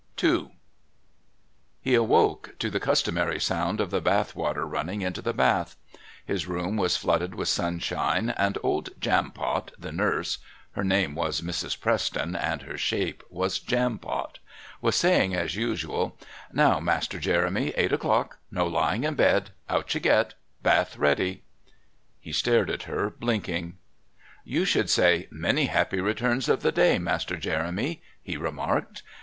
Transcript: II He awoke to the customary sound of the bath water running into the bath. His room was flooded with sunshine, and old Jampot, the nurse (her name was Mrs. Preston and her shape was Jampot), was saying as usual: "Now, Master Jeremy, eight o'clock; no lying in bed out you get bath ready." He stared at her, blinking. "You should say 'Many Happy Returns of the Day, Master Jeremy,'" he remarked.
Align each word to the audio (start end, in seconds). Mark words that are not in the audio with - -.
II 0.23 0.49
He 1.79 1.93
awoke 1.93 2.55
to 2.57 2.71
the 2.71 2.79
customary 2.79 3.39
sound 3.39 3.79
of 3.79 3.91
the 3.91 4.01
bath 4.01 4.35
water 4.35 4.65
running 4.65 5.03
into 5.03 5.21
the 5.21 5.31
bath. 5.31 5.75
His 6.25 6.47
room 6.47 6.75
was 6.75 6.97
flooded 6.97 7.35
with 7.35 7.49
sunshine, 7.49 8.31
and 8.31 8.57
old 8.63 8.99
Jampot, 8.99 9.73
the 9.77 9.91
nurse 9.91 10.39
(her 10.71 10.83
name 10.83 11.13
was 11.13 11.41
Mrs. 11.41 11.79
Preston 11.79 12.35
and 12.35 12.63
her 12.63 12.79
shape 12.79 13.21
was 13.29 13.59
Jampot), 13.59 14.39
was 14.81 14.95
saying 14.95 15.35
as 15.35 15.53
usual: 15.55 16.17
"Now, 16.51 16.79
Master 16.79 17.19
Jeremy, 17.19 17.67
eight 17.77 17.93
o'clock; 17.93 18.39
no 18.49 18.65
lying 18.65 19.03
in 19.03 19.13
bed 19.13 19.51
out 19.69 19.93
you 19.93 19.99
get 19.99 20.33
bath 20.63 20.97
ready." 20.97 21.43
He 22.19 22.31
stared 22.33 22.71
at 22.71 22.89
her, 22.89 23.11
blinking. 23.11 23.77
"You 24.43 24.65
should 24.65 24.89
say 24.89 25.27
'Many 25.29 25.67
Happy 25.67 26.01
Returns 26.01 26.49
of 26.49 26.63
the 26.63 26.71
Day, 26.71 26.97
Master 26.97 27.37
Jeremy,'" 27.37 28.01
he 28.19 28.35
remarked. 28.35 29.03